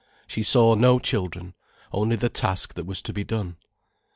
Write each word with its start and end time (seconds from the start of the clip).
She 0.25 0.41
saw 0.41 0.73
no 0.73 0.97
children, 0.97 1.53
only 1.91 2.15
the 2.15 2.27
task 2.27 2.73
that 2.73 2.87
was 2.87 3.03
to 3.03 3.13
be 3.13 3.23
done. 3.23 3.57